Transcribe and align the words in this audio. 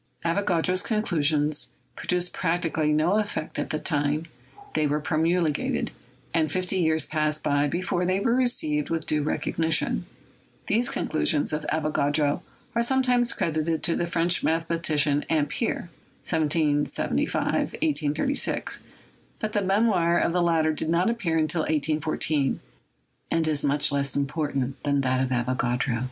Avogadro's 0.25 0.81
conclusions 0.81 1.69
produced 1.95 2.33
practically 2.33 2.91
no 2.91 3.17
effect 3.19 3.59
at 3.59 3.69
the 3.69 3.77
time 3.77 4.25
they 4.73 4.87
were 4.87 4.99
promulgated, 4.99 5.91
and 6.33 6.51
fifty 6.51 6.77
years 6.77 7.05
passed 7.05 7.43
by 7.43 7.67
before 7.67 8.03
they 8.03 8.19
were 8.19 8.33
received 8.33 8.89
with 8.89 9.05
due 9.05 9.21
recognition. 9.21 10.07
These 10.65 10.89
conclusions 10.89 11.53
of 11.53 11.67
Avogadro 11.71 12.41
are 12.73 12.81
sometimes 12.81 13.31
credited 13.31 13.83
to 13.83 13.95
the 13.95 14.07
French 14.07 14.43
mathematician 14.43 15.23
Ampere 15.29 15.91
(1775 16.23 17.43
1836), 17.43 18.81
but 19.37 19.53
the 19.53 19.61
mem 19.61 19.87
oir 19.87 20.17
of 20.17 20.33
the 20.33 20.41
latter 20.41 20.73
did 20.73 20.89
not 20.89 21.11
appear 21.11 21.37
until 21.37 21.61
1814, 21.61 22.59
and 23.29 23.47
is 23.47 23.63
much 23.63 23.91
less 23.91 24.15
important 24.15 24.81
than 24.81 25.01
that 25.01 25.21
of 25.23 25.29
Avogadro. 25.29 25.99